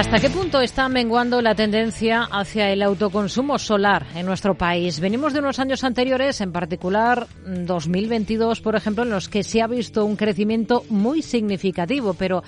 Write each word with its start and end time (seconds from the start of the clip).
¿Hasta 0.00 0.18
qué 0.18 0.30
punto 0.30 0.62
está 0.62 0.88
menguando 0.88 1.42
la 1.42 1.54
tendencia 1.54 2.22
hacia 2.22 2.70
el 2.70 2.82
autoconsumo 2.82 3.58
solar 3.58 4.06
en 4.14 4.24
nuestro 4.24 4.54
país? 4.54 4.98
Venimos 4.98 5.34
de 5.34 5.40
unos 5.40 5.58
años 5.58 5.84
anteriores, 5.84 6.40
en 6.40 6.52
particular 6.52 7.26
2022, 7.44 8.62
por 8.62 8.76
ejemplo, 8.76 9.04
en 9.04 9.10
los 9.10 9.28
que 9.28 9.42
se 9.42 9.60
ha 9.60 9.66
visto 9.66 10.06
un 10.06 10.16
crecimiento 10.16 10.84
muy 10.88 11.20
significativo. 11.20 12.14
Pero 12.14 12.42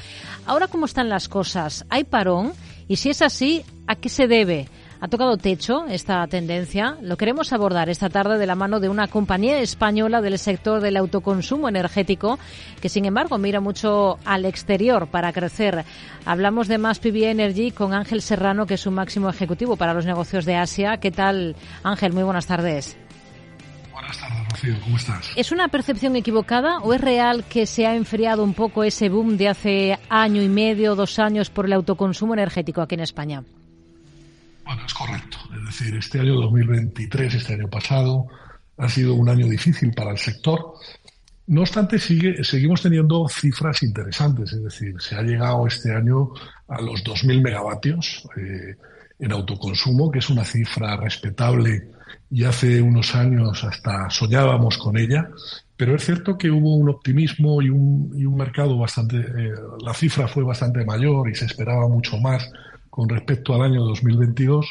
ahora, 0.46 0.66
¿cómo 0.68 0.86
están 0.86 1.10
las 1.10 1.28
cosas? 1.28 1.84
¿Hay 1.90 2.04
parón? 2.04 2.54
Y 2.88 2.96
si 2.96 3.10
es 3.10 3.20
así, 3.20 3.62
¿a 3.86 3.96
qué 3.96 4.08
se 4.08 4.28
debe? 4.28 4.66
¿Ha 5.02 5.08
tocado 5.08 5.36
techo 5.36 5.86
esta 5.88 6.24
tendencia? 6.28 6.96
Lo 7.02 7.16
queremos 7.16 7.52
abordar 7.52 7.88
esta 7.88 8.08
tarde 8.08 8.38
de 8.38 8.46
la 8.46 8.54
mano 8.54 8.78
de 8.78 8.88
una 8.88 9.08
compañía 9.08 9.58
española 9.58 10.20
del 10.20 10.38
sector 10.38 10.80
del 10.80 10.96
autoconsumo 10.96 11.68
energético 11.68 12.38
que, 12.80 12.88
sin 12.88 13.04
embargo, 13.04 13.36
mira 13.36 13.58
mucho 13.58 14.20
al 14.24 14.44
exterior 14.44 15.08
para 15.08 15.32
crecer. 15.32 15.84
Hablamos 16.24 16.68
de 16.68 16.78
Más 16.78 17.00
PV 17.00 17.32
Energy 17.32 17.72
con 17.72 17.94
Ángel 17.94 18.22
Serrano, 18.22 18.64
que 18.64 18.74
es 18.74 18.80
su 18.80 18.92
máximo 18.92 19.28
ejecutivo 19.28 19.74
para 19.74 19.92
los 19.92 20.06
negocios 20.06 20.44
de 20.44 20.54
Asia. 20.54 20.98
¿Qué 20.98 21.10
tal, 21.10 21.56
Ángel? 21.82 22.12
Muy 22.12 22.22
buenas 22.22 22.46
tardes. 22.46 22.96
Buenas 23.90 24.16
tardes, 24.16 24.48
Rocío. 24.50 24.76
¿Cómo 24.84 24.96
estás? 24.98 25.32
¿Es 25.34 25.50
una 25.50 25.66
percepción 25.66 26.14
equivocada 26.14 26.78
o 26.78 26.94
es 26.94 27.00
real 27.00 27.42
que 27.42 27.66
se 27.66 27.88
ha 27.88 27.96
enfriado 27.96 28.44
un 28.44 28.54
poco 28.54 28.84
ese 28.84 29.08
boom 29.08 29.36
de 29.36 29.48
hace 29.48 29.98
año 30.08 30.40
y 30.42 30.48
medio, 30.48 30.94
dos 30.94 31.18
años 31.18 31.50
por 31.50 31.66
el 31.66 31.72
autoconsumo 31.72 32.34
energético 32.34 32.82
aquí 32.82 32.94
en 32.94 33.00
España? 33.00 33.42
Es 34.84 34.94
correcto. 34.94 35.38
Es 35.54 35.64
decir, 35.66 35.96
este 35.96 36.20
año 36.20 36.34
2023, 36.34 37.34
este 37.34 37.54
año 37.54 37.68
pasado, 37.68 38.26
ha 38.78 38.88
sido 38.88 39.14
un 39.14 39.28
año 39.28 39.46
difícil 39.46 39.92
para 39.92 40.12
el 40.12 40.18
sector. 40.18 40.74
No 41.46 41.62
obstante, 41.62 41.98
sigue, 41.98 42.42
seguimos 42.44 42.82
teniendo 42.82 43.28
cifras 43.28 43.82
interesantes. 43.82 44.52
Es 44.52 44.62
decir, 44.62 44.94
se 45.00 45.16
ha 45.16 45.22
llegado 45.22 45.66
este 45.66 45.94
año 45.94 46.30
a 46.68 46.80
los 46.80 47.04
2.000 47.04 47.42
megavatios 47.42 48.26
eh, 48.36 48.76
en 49.18 49.32
autoconsumo, 49.32 50.10
que 50.10 50.20
es 50.20 50.30
una 50.30 50.44
cifra 50.44 50.96
respetable 50.96 51.90
y 52.30 52.44
hace 52.44 52.80
unos 52.80 53.14
años 53.14 53.62
hasta 53.64 54.08
soñábamos 54.08 54.78
con 54.78 54.96
ella. 54.96 55.28
Pero 55.76 55.96
es 55.96 56.04
cierto 56.04 56.38
que 56.38 56.50
hubo 56.50 56.76
un 56.76 56.88
optimismo 56.88 57.60
y 57.60 57.68
un, 57.68 58.12
y 58.16 58.24
un 58.24 58.36
mercado 58.36 58.78
bastante. 58.78 59.18
Eh, 59.18 59.52
la 59.84 59.92
cifra 59.94 60.28
fue 60.28 60.44
bastante 60.44 60.84
mayor 60.84 61.28
y 61.28 61.34
se 61.34 61.44
esperaba 61.44 61.88
mucho 61.88 62.16
más 62.18 62.50
con 62.92 63.08
respecto 63.08 63.54
al 63.54 63.62
año 63.62 63.84
2022 63.84 64.66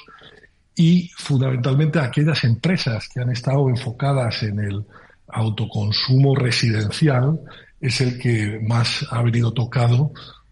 y 0.76 1.10
fundamentalmente 1.18 1.98
aquellas 1.98 2.44
empresas 2.44 3.10
que 3.10 3.20
han 3.20 3.32
estado 3.32 3.68
enfocadas 3.68 4.44
en 4.44 4.60
el 4.60 4.86
autoconsumo 5.28 6.36
residencial 6.36 7.40
es 7.80 8.00
el 8.00 8.20
que 8.20 8.60
más 8.62 9.08
ha 9.10 9.24
venido 9.24 9.52
tocado 9.52 10.12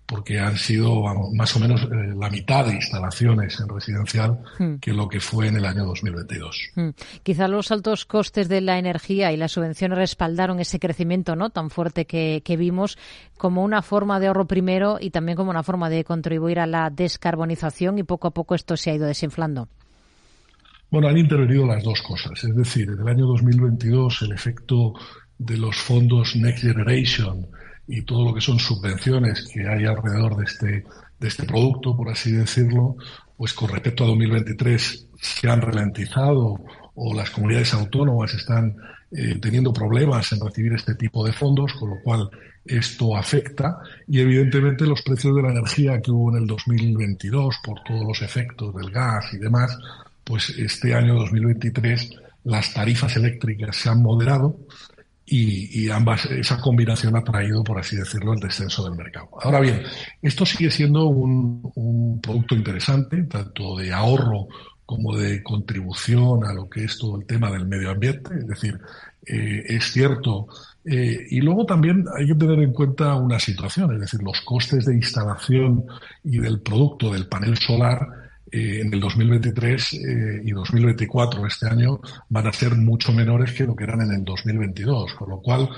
porque 0.09 0.39
han 0.39 0.57
sido 0.57 1.03
más 1.33 1.55
o 1.55 1.59
menos 1.59 1.83
eh, 1.83 2.13
la 2.17 2.29
mitad 2.29 2.65
de 2.65 2.73
instalaciones 2.73 3.59
en 3.59 3.69
residencial 3.69 4.39
hmm. 4.57 4.75
que 4.77 4.91
lo 4.91 5.07
que 5.07 5.19
fue 5.19 5.47
en 5.47 5.57
el 5.57 5.65
año 5.65 5.85
2022. 5.85 6.71
Hmm. 6.75 6.89
Quizá 7.21 7.47
los 7.47 7.71
altos 7.71 8.05
costes 8.05 8.49
de 8.49 8.61
la 8.61 8.79
energía 8.79 9.31
y 9.31 9.37
las 9.37 9.51
subvenciones 9.51 9.97
respaldaron 9.97 10.59
ese 10.59 10.79
crecimiento 10.79 11.35
no 11.35 11.51
tan 11.51 11.69
fuerte 11.69 12.05
que, 12.05 12.41
que 12.43 12.57
vimos 12.57 12.97
como 13.37 13.63
una 13.63 13.83
forma 13.83 14.19
de 14.19 14.27
ahorro 14.27 14.47
primero 14.47 14.97
y 14.99 15.11
también 15.11 15.35
como 15.35 15.51
una 15.51 15.63
forma 15.63 15.89
de 15.89 16.03
contribuir 16.03 16.59
a 16.59 16.65
la 16.65 16.89
descarbonización 16.89 17.99
y 17.99 18.03
poco 18.03 18.27
a 18.27 18.31
poco 18.31 18.55
esto 18.55 18.75
se 18.77 18.89
ha 18.89 18.95
ido 18.95 19.05
desinflando. 19.05 19.67
Bueno, 20.89 21.07
han 21.07 21.19
intervenido 21.19 21.67
las 21.67 21.83
dos 21.83 22.01
cosas. 22.01 22.43
Es 22.43 22.55
decir, 22.55 22.89
en 22.89 22.99
el 22.99 23.07
año 23.07 23.27
2022 23.27 24.23
el 24.23 24.31
efecto 24.31 24.93
de 25.37 25.55
los 25.55 25.77
fondos 25.77 26.35
Next 26.35 26.63
Generation 26.63 27.45
y 27.89 28.03
todo 28.03 28.23
lo 28.23 28.33
que 28.35 28.41
son 28.41 28.59
subvenciones 28.59 29.49
que 29.51 29.67
hay 29.67 29.85
alrededor 29.85 30.37
de 30.37 30.43
este, 30.43 30.85
de 31.19 31.27
este 31.27 31.43
producto, 31.43 31.97
por 31.97 32.09
así 32.09 32.31
decirlo, 32.31 32.95
pues 33.35 33.53
con 33.53 33.69
respecto 33.69 34.03
a 34.03 34.07
2023 34.07 35.07
se 35.19 35.49
han 35.49 35.59
ralentizado 35.59 36.59
o 36.93 37.13
las 37.15 37.31
comunidades 37.31 37.73
autónomas 37.73 38.33
están 38.35 38.75
eh, 39.11 39.39
teniendo 39.41 39.73
problemas 39.73 40.31
en 40.33 40.39
recibir 40.39 40.73
este 40.73 40.93
tipo 40.93 41.25
de 41.25 41.33
fondos, 41.33 41.73
con 41.73 41.89
lo 41.89 41.95
cual 42.03 42.29
esto 42.63 43.17
afecta 43.17 43.79
y 44.07 44.19
evidentemente 44.19 44.85
los 44.85 45.01
precios 45.01 45.35
de 45.35 45.41
la 45.41 45.51
energía 45.51 45.99
que 45.99 46.11
hubo 46.11 46.29
en 46.29 46.43
el 46.43 46.47
2022 46.47 47.55
por 47.63 47.81
todos 47.83 48.05
los 48.05 48.21
efectos 48.21 48.75
del 48.75 48.91
gas 48.91 49.33
y 49.33 49.37
demás, 49.37 49.75
pues 50.23 50.49
este 50.51 50.93
año 50.93 51.15
2023 51.15 52.11
las 52.43 52.71
tarifas 52.71 53.15
eléctricas 53.15 53.75
se 53.75 53.89
han 53.89 54.03
moderado 54.03 54.55
y, 55.31 55.89
ambas, 55.89 56.25
esa 56.25 56.59
combinación 56.59 57.15
ha 57.15 57.23
traído, 57.23 57.63
por 57.63 57.79
así 57.79 57.95
decirlo, 57.95 58.33
el 58.33 58.39
descenso 58.39 58.83
del 58.83 58.95
mercado. 58.95 59.29
Ahora 59.41 59.59
bien, 59.59 59.83
esto 60.21 60.45
sigue 60.45 60.71
siendo 60.71 61.05
un, 61.05 62.19
producto 62.21 62.55
interesante, 62.55 63.23
tanto 63.23 63.77
de 63.77 63.93
ahorro 63.93 64.47
como 64.85 65.15
de 65.15 65.43
contribución 65.43 66.45
a 66.45 66.53
lo 66.53 66.67
que 66.67 66.85
es 66.85 66.97
todo 66.97 67.19
el 67.19 67.25
tema 67.25 67.51
del 67.51 67.67
medio 67.67 67.91
ambiente, 67.91 68.33
es 68.39 68.47
decir, 68.47 68.79
eh, 69.25 69.63
es 69.67 69.91
cierto. 69.91 70.47
Eh, 70.83 71.27
y 71.29 71.41
luego 71.41 71.65
también 71.65 72.05
hay 72.17 72.25
que 72.25 72.35
tener 72.35 72.59
en 72.59 72.73
cuenta 72.73 73.15
una 73.15 73.39
situación, 73.39 73.93
es 73.93 74.01
decir, 74.01 74.23
los 74.23 74.41
costes 74.41 74.85
de 74.85 74.95
instalación 74.95 75.85
y 76.23 76.39
del 76.39 76.61
producto 76.61 77.13
del 77.13 77.27
panel 77.27 77.57
solar 77.57 78.28
eh, 78.51 78.81
en 78.81 78.93
el 78.93 78.99
2023 78.99 79.93
eh, 79.93 80.41
y 80.45 80.51
2024, 80.51 81.45
este 81.45 81.67
año, 81.67 81.99
van 82.29 82.47
a 82.47 82.53
ser 82.53 82.75
mucho 82.75 83.11
menores 83.11 83.53
que 83.53 83.65
lo 83.65 83.75
que 83.75 83.83
eran 83.83 84.01
en 84.01 84.11
el 84.11 84.23
2022. 84.23 85.13
Con 85.13 85.29
lo 85.29 85.41
cual, 85.41 85.69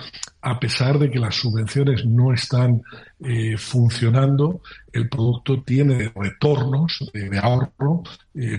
a 0.41 0.59
pesar 0.59 0.99
de 0.99 1.09
que 1.09 1.19
las 1.19 1.35
subvenciones 1.35 2.05
no 2.05 2.33
están 2.33 2.81
eh, 3.23 3.55
funcionando, 3.57 4.61
el 4.91 5.07
producto 5.07 5.61
tiene 5.63 6.11
retornos 6.15 7.09
de, 7.13 7.37
ahorro 7.37 8.03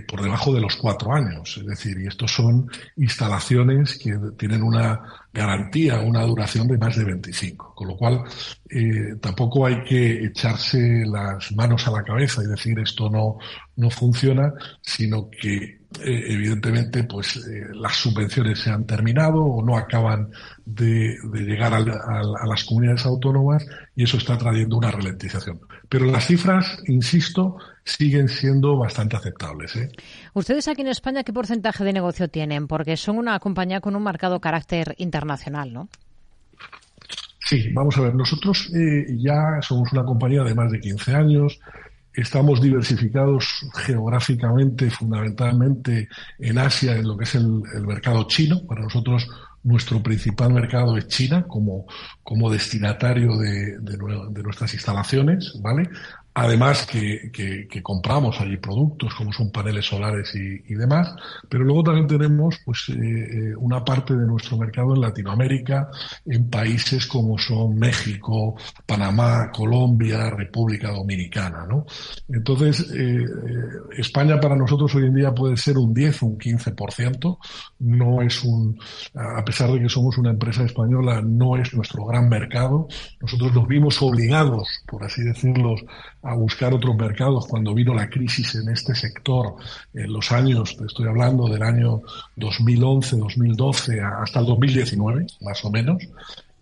por 0.07 0.23
debajo 0.23 0.55
de 0.55 0.61
los 0.61 0.77
cuatro 0.77 1.13
años. 1.13 1.57
Es 1.59 1.67
decir, 1.67 1.99
y 2.01 2.07
estos 2.07 2.33
son 2.33 2.71
instalaciones 2.97 3.99
que 3.99 4.17
tienen 4.37 4.63
una 4.63 5.01
garantía, 5.33 6.01
una 6.01 6.23
duración 6.23 6.69
de 6.69 6.79
más 6.79 6.97
de 6.97 7.05
25. 7.05 7.75
Con 7.75 7.89
lo 7.89 7.97
cual, 7.97 8.23
eh, 8.71 9.17
tampoco 9.21 9.67
hay 9.67 9.83
que 9.85 10.27
echarse 10.27 11.05
las 11.07 11.53
manos 11.53 11.87
a 11.89 11.91
la 11.91 12.05
cabeza 12.05 12.43
y 12.43 12.47
decir 12.47 12.79
esto 12.79 13.11
no, 13.11 13.39
no 13.77 13.91
funciona, 13.91 14.53
sino 14.81 15.29
que 15.29 15.82
eh, 16.01 16.25
evidentemente 16.29 17.05
pues 17.05 17.37
eh, 17.37 17.67
las 17.75 17.97
subvenciones 17.97 18.59
se 18.59 18.71
han 18.71 18.87
terminado 18.87 19.43
o 19.45 19.63
no 19.63 19.77
acaban 19.77 20.31
de, 20.65 21.17
llegar 21.33 21.75
a, 21.75 22.47
las 22.47 22.65
comunidades 22.65 23.05
autónomas 23.07 23.67
y 23.95 24.05
eso 24.05 24.17
está 24.17 24.39
trayendo 24.39 24.77
una 24.77 24.91
ralentización. 24.91 25.61
Pero 25.89 26.07
las 26.07 26.27
cifras, 26.27 26.79
insisto, 26.87 27.57
siguen 27.85 28.29
siendo 28.29 28.77
bastante 28.77 29.17
aceptables. 29.17 29.77
¿eh? 29.77 29.91
¿Ustedes 30.35 30.69
aquí 30.69 30.83
en 30.83 30.89
España 30.89 31.25
qué 31.25 31.33
porcentaje 31.33 31.85
de 31.85 31.93
negocio 31.93 32.29
tienen? 32.29 32.67
Porque 32.67 32.97
son 32.97 33.19
una 33.19 33.39
compañía 33.39 33.81
con 33.81 33.97
un 33.97 34.03
marcado 34.03 34.41
carácter 34.41 34.95
internacional, 34.99 35.73
¿no? 35.73 35.89
Sí, 37.41 37.71
vamos 37.73 37.99
a 37.99 38.03
ver, 38.03 38.15
nosotros 38.15 38.71
ya 39.19 39.61
somos 39.61 39.93
una 39.93 40.05
compañía 40.05 40.43
de 40.43 40.55
más 40.55 40.71
de 40.71 40.81
15 40.81 41.15
años, 41.15 41.61
Estamos 42.15 42.61
diversificados 42.61 43.67
geográficamente, 43.87 44.91
fundamentalmente 44.91 46.09
en 46.39 46.59
Asia, 46.59 46.97
en 46.97 47.09
lo 47.09 47.17
que 47.17 47.25
es 47.25 47.35
el, 47.35 47.63
mercado 47.87 48.27
chino. 48.29 48.67
Para 48.67 48.83
nosotros 48.83 49.29
nuestro 49.65 50.03
principal 50.03 50.53
mercado 50.53 50.97
es 50.99 51.07
China 51.09 51.45
como, 51.47 51.87
como 52.23 52.51
destinatario 52.51 53.37
de, 53.39 53.79
de, 53.79 54.43
nuestras 54.43 54.75
instalaciones, 54.75 55.55
¿vale? 55.63 55.89
Además 56.35 56.87
que, 56.87 57.31
que, 57.31 57.83
compramos 57.83 58.41
allí 58.41 58.57
productos 58.57 59.15
como 59.15 59.33
son 59.33 59.51
paneles 59.51 59.85
solares 59.85 60.35
y, 60.35 60.75
demás, 60.75 61.15
pero 61.49 61.63
luego 61.63 61.83
también 61.83 62.07
tenemos 62.07 62.59
pues 62.65 62.89
eh, 62.89 62.95
eh, 62.95 63.55
una 63.57 63.85
parte 63.85 64.17
de 64.17 64.27
nuestro 64.27 64.57
mercado 64.57 64.95
en 64.95 65.03
Latinoamérica, 65.03 65.91
en 66.25 66.49
países 66.49 67.07
como 67.07 67.37
son 67.37 67.79
México, 67.79 68.57
Panamá, 68.87 69.51
Colombia, 69.53 70.31
República 70.31 70.91
Dominicana, 70.91 71.67
¿no? 71.69 71.85
Entonces, 72.29 72.91
eh, 72.95 73.27
España 73.99 74.41
para 74.41 74.57
nosotros 74.57 74.95
hoy 74.95 75.05
en 75.05 75.15
día 75.15 75.35
puede 75.35 75.59
ser 75.59 75.77
un 75.77 75.93
10 75.93 76.23
o 76.23 76.27
un 76.27 76.39
15%, 76.39 77.39
no 77.81 78.23
es 78.23 78.43
un, 78.43 78.79
a 79.15 79.45
pesar 79.45 79.71
de 79.71 79.81
que 79.81 79.89
somos 79.91 80.17
una 80.17 80.31
empresa 80.31 80.65
española, 80.65 81.21
no 81.23 81.59
es 81.59 81.75
nuestro 81.75 82.07
gran 82.07 82.31
mercado, 82.31 82.89
nosotros 83.21 83.53
nos 83.53 83.69
vimos 83.69 84.01
obligados, 84.01 84.67
por 84.87 85.05
así 85.05 85.23
decirlo, 85.23 85.75
a 86.23 86.35
buscar 86.35 86.73
otros 86.73 86.97
mercados 86.97 87.47
cuando 87.47 87.75
vino 87.75 87.95
la 87.95 88.09
crisis 88.09 88.55
en 88.55 88.69
este 88.69 88.95
sector 88.95 89.57
en 89.93 90.13
los 90.13 90.31
años, 90.33 90.77
estoy 90.87 91.09
hablando 91.09 91.49
del 91.49 91.63
año 91.63 92.03
2011, 92.37 93.17
2012 93.17 94.01
hasta 94.01 94.41
el 94.41 94.47
2019, 94.47 95.27
más 95.41 95.65
o 95.65 95.71
menos. 95.71 96.03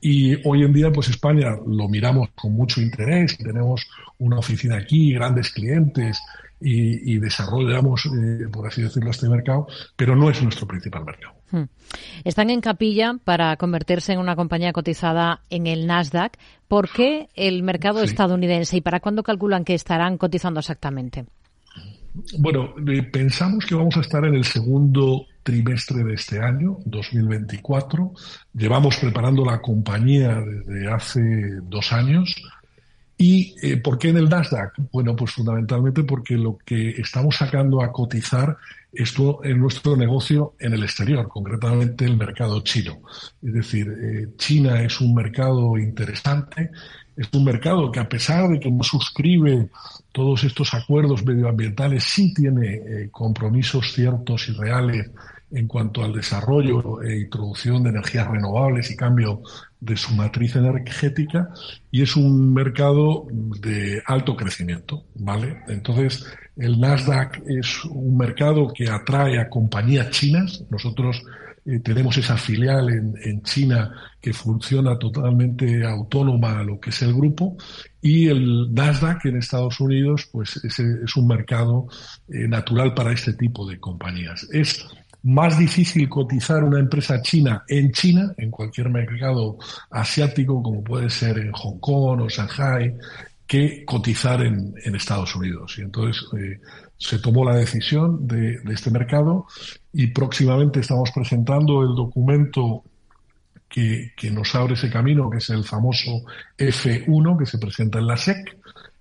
Y 0.00 0.36
hoy 0.48 0.62
en 0.62 0.72
día, 0.72 0.90
pues 0.90 1.08
España 1.08 1.58
lo 1.66 1.88
miramos 1.88 2.30
con 2.34 2.54
mucho 2.54 2.80
interés, 2.80 3.36
tenemos 3.36 3.86
una 4.18 4.38
oficina 4.38 4.76
aquí, 4.76 5.12
grandes 5.12 5.50
clientes 5.50 6.18
y, 6.60 7.18
desarrollamos, 7.18 8.06
eh, 8.06 8.46
por 8.52 8.66
así 8.66 8.82
decirlo, 8.82 9.10
este 9.10 9.28
mercado, 9.28 9.66
pero 9.96 10.14
no 10.14 10.30
es 10.30 10.42
nuestro 10.42 10.66
principal 10.66 11.04
mercado. 11.04 11.34
Hmm. 11.50 11.64
Están 12.24 12.50
en 12.50 12.60
capilla 12.60 13.14
para 13.24 13.56
convertirse 13.56 14.12
en 14.12 14.18
una 14.18 14.36
compañía 14.36 14.72
cotizada 14.72 15.42
en 15.50 15.66
el 15.66 15.86
Nasdaq. 15.86 16.36
¿Por 16.68 16.90
qué 16.90 17.28
el 17.34 17.62
mercado 17.62 18.02
estadounidense 18.02 18.76
y 18.76 18.80
para 18.80 19.00
cuándo 19.00 19.22
calculan 19.22 19.64
que 19.64 19.74
estarán 19.74 20.18
cotizando 20.18 20.60
exactamente? 20.60 21.24
Bueno, 22.38 22.74
eh, 22.88 23.02
pensamos 23.04 23.64
que 23.64 23.74
vamos 23.74 23.96
a 23.96 24.00
estar 24.00 24.24
en 24.24 24.34
el 24.34 24.44
segundo 24.44 25.26
trimestre 25.42 26.04
de 26.04 26.14
este 26.14 26.40
año, 26.40 26.78
2024. 26.84 28.12
Llevamos 28.52 28.96
preparando 28.96 29.44
la 29.44 29.60
compañía 29.60 30.40
desde 30.40 30.92
hace 30.92 31.20
dos 31.62 31.92
años. 31.92 32.34
¿Y 33.22 33.54
eh, 33.60 33.76
por 33.76 33.98
qué 33.98 34.08
en 34.08 34.16
el 34.16 34.30
Nasdaq? 34.30 34.72
Bueno, 34.90 35.14
pues 35.14 35.32
fundamentalmente 35.32 36.04
porque 36.04 36.38
lo 36.38 36.56
que 36.56 36.88
estamos 36.92 37.36
sacando 37.36 37.82
a 37.82 37.92
cotizar 37.92 38.56
es 38.94 39.14
nuestro 39.18 39.94
negocio 39.94 40.54
en 40.58 40.72
el 40.72 40.84
exterior, 40.84 41.28
concretamente 41.28 42.06
el 42.06 42.16
mercado 42.16 42.62
chino. 42.62 43.02
Es 43.42 43.52
decir, 43.52 43.88
eh, 43.92 44.28
China 44.38 44.82
es 44.82 45.02
un 45.02 45.14
mercado 45.14 45.76
interesante, 45.76 46.70
es 47.14 47.28
un 47.34 47.44
mercado 47.44 47.92
que 47.92 48.00
a 48.00 48.08
pesar 48.08 48.48
de 48.48 48.58
que 48.58 48.70
no 48.70 48.82
suscribe 48.82 49.68
todos 50.12 50.42
estos 50.44 50.72
acuerdos 50.72 51.22
medioambientales, 51.22 52.04
sí 52.04 52.32
tiene 52.32 52.72
eh, 52.72 53.08
compromisos 53.10 53.92
ciertos 53.92 54.48
y 54.48 54.52
reales 54.52 55.10
en 55.50 55.66
cuanto 55.66 56.02
al 56.02 56.14
desarrollo 56.14 57.02
e 57.02 57.20
introducción 57.20 57.82
de 57.82 57.90
energías 57.90 58.28
renovables 58.28 58.90
y 58.90 58.96
cambio 58.96 59.42
de 59.80 59.96
su 59.96 60.14
matriz 60.14 60.56
energética 60.56 61.48
y 61.90 62.02
es 62.02 62.16
un 62.16 62.52
mercado 62.52 63.26
de 63.30 64.02
alto 64.06 64.36
crecimiento, 64.36 65.04
¿vale? 65.14 65.62
Entonces, 65.68 66.26
el 66.56 66.78
Nasdaq 66.78 67.42
es 67.46 67.84
un 67.86 68.16
mercado 68.16 68.72
que 68.74 68.88
atrae 68.90 69.38
a 69.38 69.48
compañías 69.48 70.10
chinas. 70.10 70.62
Nosotros 70.68 71.22
eh, 71.64 71.78
tenemos 71.80 72.16
esa 72.18 72.36
filial 72.36 72.90
en, 72.90 73.14
en, 73.24 73.42
China 73.42 73.92
que 74.20 74.32
funciona 74.32 74.98
totalmente 74.98 75.84
autónoma 75.86 76.60
a 76.60 76.64
lo 76.64 76.80
que 76.80 76.90
es 76.90 77.02
el 77.02 77.14
grupo 77.14 77.56
y 78.00 78.28
el 78.28 78.72
Nasdaq 78.72 79.26
en 79.26 79.36
Estados 79.36 79.78
Unidos 79.80 80.28
pues 80.32 80.56
es, 80.64 80.78
es 80.78 81.16
un 81.16 81.26
mercado 81.26 81.86
eh, 82.28 82.48
natural 82.48 82.94
para 82.94 83.12
este 83.12 83.34
tipo 83.34 83.68
de 83.68 83.78
compañías. 83.78 84.48
Más 85.22 85.58
difícil 85.58 86.08
cotizar 86.08 86.64
una 86.64 86.78
empresa 86.78 87.20
china 87.20 87.64
en 87.68 87.92
China, 87.92 88.32
en 88.36 88.50
cualquier 88.50 88.88
mercado 88.90 89.58
asiático 89.90 90.62
como 90.62 90.82
puede 90.82 91.10
ser 91.10 91.38
en 91.38 91.52
Hong 91.52 91.78
Kong 91.78 92.20
o 92.22 92.28
Shanghai, 92.28 92.96
que 93.46 93.84
cotizar 93.84 94.42
en, 94.42 94.74
Estados 94.94 95.34
Unidos. 95.34 95.76
Y 95.78 95.82
entonces 95.82 96.24
eh, 96.38 96.60
se 96.96 97.18
tomó 97.18 97.44
la 97.44 97.56
decisión 97.56 98.26
de, 98.26 98.60
este 98.72 98.90
mercado 98.90 99.46
y 99.92 100.06
próximamente 100.08 100.80
estamos 100.80 101.10
presentando 101.10 101.82
el 101.82 101.94
documento 101.94 102.84
que, 103.68 104.12
que, 104.16 104.30
nos 104.30 104.54
abre 104.54 104.74
ese 104.74 104.90
camino, 104.90 105.28
que 105.28 105.38
es 105.38 105.50
el 105.50 105.64
famoso 105.64 106.22
F1 106.56 107.38
que 107.38 107.46
se 107.46 107.58
presenta 107.58 107.98
en 107.98 108.06
la 108.06 108.16
SEC 108.16 108.56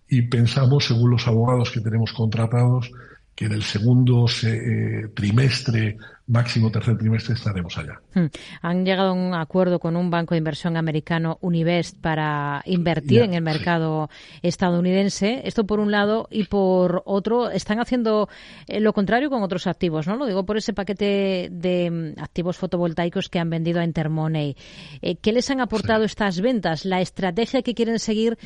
y 0.08 0.24
pensamos, 0.24 0.86
según 0.86 1.12
los 1.12 1.28
abogados 1.28 1.70
que 1.72 1.82
tenemos 1.82 2.12
contratados, 2.14 2.92
que 3.40 3.46
en 3.46 3.54
el 3.54 3.64
segundo 3.64 4.26
eh, 4.44 5.08
trimestre, 5.16 5.96
máximo 6.28 6.70
tercer 6.70 6.98
trimestre, 6.98 7.36
estaremos 7.36 7.78
allá. 7.78 8.02
Hmm. 8.14 8.26
Han 8.62 8.84
llegado 8.84 9.12
a 9.12 9.14
un 9.14 9.34
acuerdo 9.34 9.80
con 9.80 9.96
un 9.96 10.10
banco 10.10 10.34
de 10.36 10.40
inversión 10.40 10.76
americano, 10.76 11.38
Univest, 11.40 11.98
para 12.02 12.62
invertir 12.66 13.22
en 13.22 13.34
el 13.34 13.42
mercado 13.42 14.10
estadounidense. 14.42 15.42
Esto 15.46 15.66
por 15.66 15.80
un 15.80 15.90
lado 15.90 16.28
y 16.30 16.44
por 16.44 17.02
otro, 17.06 17.50
están 17.50 17.80
haciendo 17.80 18.28
eh, 18.68 18.82
lo 18.82 18.92
contrario 18.92 19.30
con 19.30 19.42
otros 19.42 19.68
activos, 19.68 20.06
¿no? 20.06 20.18
Lo 20.18 20.26
digo 20.26 20.46
por 20.46 20.58
ese 20.58 20.74
paquete 20.74 21.48
de 21.50 21.90
mm, 21.90 22.22
activos 22.22 22.58
fotovoltaicos 22.58 23.30
que 23.30 23.40
han 23.40 23.50
vendido 23.50 23.80
a 23.80 23.86
Intermoney. 23.86 24.58
Eh, 25.02 25.16
¿Qué 25.16 25.32
les 25.32 25.50
han 25.50 25.62
aportado 25.62 26.04
estas 26.04 26.42
ventas? 26.42 26.84
La 26.84 27.00
estrategia 27.00 27.62
que 27.62 27.74
quieren 27.74 28.00
seguir 28.00 28.38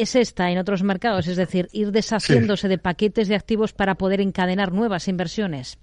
es 0.00 0.14
esta 0.14 0.50
en 0.50 0.58
otros 0.58 0.82
mercados, 0.82 1.26
es 1.26 1.36
decir, 1.36 1.68
ir 1.72 1.92
deshaciéndose 1.92 2.68
de 2.68 2.78
paquetes 2.78 3.28
de 3.28 3.34
activos 3.34 3.72
para 3.72 3.94
poder 3.94 4.20
encadenar 4.20 4.72
nuevas 4.72 5.08
inversiones. 5.08 5.78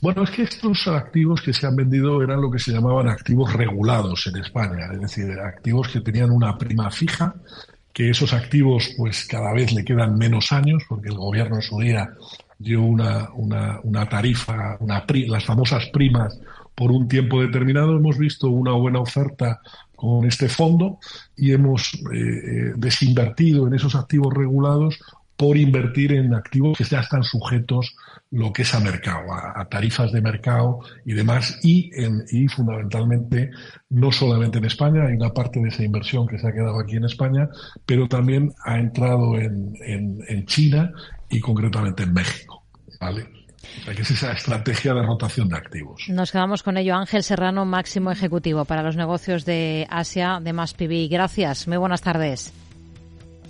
Bueno, 0.00 0.22
es 0.22 0.30
que 0.30 0.42
estos 0.42 0.86
activos 0.88 1.42
que 1.42 1.52
se 1.52 1.66
han 1.66 1.76
vendido 1.76 2.22
eran 2.22 2.40
lo 2.40 2.50
que 2.50 2.58
se 2.58 2.72
llamaban 2.72 3.08
activos 3.08 3.52
regulados 3.52 4.26
en 4.26 4.40
España, 4.40 4.88
es 4.92 5.00
decir, 5.00 5.30
activos 5.38 5.88
que 5.88 6.00
tenían 6.00 6.30
una 6.30 6.56
prima 6.56 6.90
fija, 6.90 7.34
que 7.92 8.08
esos 8.08 8.32
activos 8.32 8.94
pues 8.96 9.26
cada 9.26 9.52
vez 9.52 9.72
le 9.72 9.84
quedan 9.84 10.16
menos 10.16 10.50
años, 10.52 10.82
porque 10.88 11.08
el 11.08 11.16
gobierno 11.16 11.56
en 11.56 11.62
su 11.62 11.78
día 11.78 12.10
dio 12.58 12.82
una, 12.82 13.28
una, 13.34 13.80
una 13.82 14.08
tarifa, 14.08 14.76
una 14.80 15.04
las 15.26 15.44
famosas 15.44 15.86
primas 15.92 16.38
por 16.74 16.90
un 16.90 17.08
tiempo 17.08 17.42
determinado. 17.42 17.96
Hemos 17.96 18.18
visto 18.18 18.48
una 18.48 18.72
buena 18.72 19.00
oferta 19.00 19.60
con 20.02 20.26
este 20.26 20.48
fondo 20.48 20.98
y 21.36 21.52
hemos 21.52 21.94
eh, 21.94 22.16
eh, 22.16 22.72
desinvertido 22.76 23.68
en 23.68 23.74
esos 23.74 23.94
activos 23.94 24.34
regulados 24.34 24.98
por 25.36 25.56
invertir 25.56 26.12
en 26.12 26.34
activos 26.34 26.76
que 26.76 26.82
ya 26.82 27.00
están 27.00 27.22
sujetos 27.22 27.94
lo 28.32 28.52
que 28.52 28.62
es 28.62 28.74
a 28.74 28.80
mercado, 28.80 29.32
a, 29.32 29.64
tarifas 29.68 30.10
de 30.10 30.20
mercado 30.20 30.80
y 31.04 31.12
demás, 31.12 31.58
y, 31.62 31.90
en, 31.94 32.24
y 32.32 32.48
fundamentalmente 32.48 33.50
no 33.90 34.10
solamente 34.10 34.58
en 34.58 34.64
España, 34.64 35.06
hay 35.06 35.14
una 35.14 35.32
parte 35.32 35.60
de 35.60 35.68
esa 35.68 35.84
inversión 35.84 36.26
que 36.26 36.38
se 36.38 36.48
ha 36.48 36.52
quedado 36.52 36.80
aquí 36.80 36.96
en 36.96 37.04
España, 37.04 37.48
pero 37.86 38.08
también 38.08 38.52
ha 38.64 38.78
entrado 38.78 39.38
en, 39.38 39.72
en, 39.84 40.18
en 40.26 40.46
China 40.46 40.92
y 41.30 41.38
concretamente 41.38 42.02
en 42.02 42.12
México. 42.12 42.64
¿vale? 43.00 43.41
Que 43.84 44.02
es 44.02 44.10
esa 44.10 44.32
estrategia 44.32 44.94
de 44.94 45.02
rotación 45.02 45.48
de 45.48 45.56
activos. 45.56 46.04
Nos 46.08 46.32
quedamos 46.32 46.62
con 46.62 46.76
ello. 46.76 46.94
Ángel 46.94 47.22
Serrano, 47.22 47.64
máximo 47.64 48.10
ejecutivo 48.10 48.64
para 48.64 48.82
los 48.82 48.96
negocios 48.96 49.44
de 49.44 49.86
Asia 49.90 50.38
de 50.40 50.52
MassPB. 50.52 51.08
Gracias. 51.10 51.68
Muy 51.68 51.76
buenas 51.76 52.02
tardes. 52.02 52.52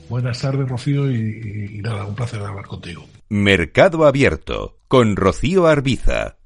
Buenas 0.09 0.41
tardes, 0.41 0.69
Rocío, 0.69 1.11
y, 1.11 1.79
y 1.79 1.83
nada, 1.83 2.05
un 2.05 2.15
placer 2.15 2.41
hablar 2.41 2.67
contigo. 2.67 3.07
Mercado 3.29 4.05
Abierto 4.05 4.77
con 4.89 5.17
Rocío 5.17 5.67
Arbiza. 5.67 6.37